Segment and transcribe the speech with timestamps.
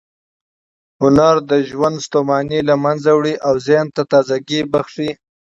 [1.01, 5.09] هنر د ژوند ستوماني له منځه وړي او ذهن ته تازه ګۍ بښي.